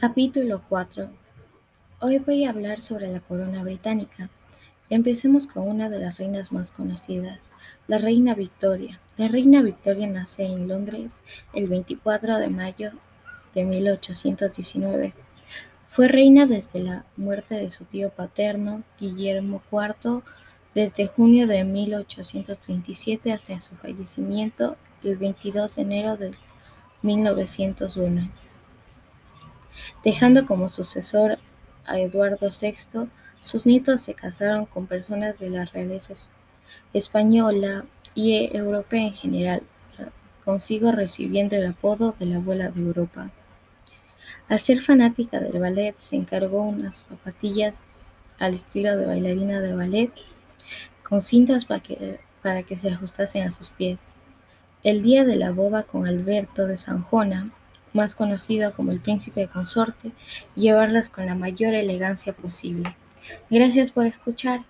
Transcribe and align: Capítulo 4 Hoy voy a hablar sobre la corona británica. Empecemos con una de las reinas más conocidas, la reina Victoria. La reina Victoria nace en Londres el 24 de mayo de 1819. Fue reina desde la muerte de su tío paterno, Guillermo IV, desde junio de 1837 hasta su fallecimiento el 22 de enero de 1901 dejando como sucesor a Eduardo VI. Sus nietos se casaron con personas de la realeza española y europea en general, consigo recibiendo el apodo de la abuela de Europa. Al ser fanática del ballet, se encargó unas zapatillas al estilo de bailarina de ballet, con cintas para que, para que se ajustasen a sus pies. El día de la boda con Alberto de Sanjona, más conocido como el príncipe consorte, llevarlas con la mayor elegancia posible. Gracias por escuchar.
Capítulo 0.00 0.62
4 0.66 1.10
Hoy 2.00 2.20
voy 2.20 2.46
a 2.46 2.48
hablar 2.48 2.80
sobre 2.80 3.12
la 3.12 3.20
corona 3.20 3.62
británica. 3.62 4.30
Empecemos 4.88 5.46
con 5.46 5.68
una 5.68 5.90
de 5.90 5.98
las 5.98 6.16
reinas 6.16 6.52
más 6.52 6.70
conocidas, 6.70 7.48
la 7.86 7.98
reina 7.98 8.34
Victoria. 8.34 8.98
La 9.18 9.28
reina 9.28 9.60
Victoria 9.60 10.06
nace 10.06 10.46
en 10.46 10.68
Londres 10.68 11.22
el 11.52 11.68
24 11.68 12.38
de 12.38 12.48
mayo 12.48 12.92
de 13.52 13.64
1819. 13.64 15.12
Fue 15.90 16.08
reina 16.08 16.46
desde 16.46 16.80
la 16.80 17.04
muerte 17.18 17.56
de 17.56 17.68
su 17.68 17.84
tío 17.84 18.08
paterno, 18.08 18.82
Guillermo 18.98 19.60
IV, 19.70 20.22
desde 20.74 21.08
junio 21.08 21.46
de 21.46 21.62
1837 21.64 23.34
hasta 23.34 23.60
su 23.60 23.74
fallecimiento 23.74 24.78
el 25.02 25.18
22 25.18 25.76
de 25.76 25.82
enero 25.82 26.16
de 26.16 26.32
1901 27.02 28.39
dejando 30.04 30.46
como 30.46 30.68
sucesor 30.68 31.38
a 31.86 31.98
Eduardo 31.98 32.48
VI. 32.50 33.08
Sus 33.40 33.66
nietos 33.66 34.02
se 34.02 34.14
casaron 34.14 34.66
con 34.66 34.86
personas 34.86 35.38
de 35.38 35.50
la 35.50 35.64
realeza 35.64 36.14
española 36.92 37.84
y 38.14 38.54
europea 38.56 39.06
en 39.06 39.14
general, 39.14 39.62
consigo 40.44 40.92
recibiendo 40.92 41.56
el 41.56 41.66
apodo 41.66 42.14
de 42.18 42.26
la 42.26 42.36
abuela 42.36 42.70
de 42.70 42.80
Europa. 42.80 43.30
Al 44.48 44.58
ser 44.58 44.80
fanática 44.80 45.40
del 45.40 45.60
ballet, 45.60 45.96
se 45.96 46.16
encargó 46.16 46.62
unas 46.62 47.06
zapatillas 47.08 47.84
al 48.38 48.54
estilo 48.54 48.96
de 48.96 49.06
bailarina 49.06 49.60
de 49.60 49.74
ballet, 49.74 50.12
con 51.02 51.20
cintas 51.20 51.64
para 51.64 51.80
que, 51.80 52.20
para 52.42 52.62
que 52.62 52.76
se 52.76 52.90
ajustasen 52.90 53.46
a 53.46 53.50
sus 53.50 53.70
pies. 53.70 54.10
El 54.82 55.02
día 55.02 55.24
de 55.24 55.36
la 55.36 55.50
boda 55.50 55.82
con 55.82 56.06
Alberto 56.06 56.66
de 56.66 56.76
Sanjona, 56.76 57.50
más 57.92 58.14
conocido 58.14 58.72
como 58.74 58.92
el 58.92 59.00
príncipe 59.00 59.48
consorte, 59.48 60.12
llevarlas 60.56 61.10
con 61.10 61.26
la 61.26 61.34
mayor 61.34 61.74
elegancia 61.74 62.32
posible. 62.32 62.96
Gracias 63.50 63.90
por 63.90 64.06
escuchar. 64.06 64.64